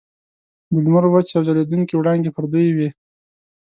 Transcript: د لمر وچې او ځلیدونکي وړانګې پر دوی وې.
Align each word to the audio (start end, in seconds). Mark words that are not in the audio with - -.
د 0.71 0.73
لمر 0.85 1.03
وچې 1.07 1.33
او 1.37 1.45
ځلیدونکي 1.47 1.93
وړانګې 1.95 2.31
پر 2.35 2.45
دوی 2.53 2.69
وې. 2.75 2.89